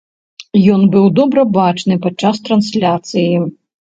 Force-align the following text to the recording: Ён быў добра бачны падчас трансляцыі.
Ён 0.75 0.81
быў 0.95 1.05
добра 1.19 1.43
бачны 1.57 1.99
падчас 2.05 2.35
трансляцыі. 2.49 3.29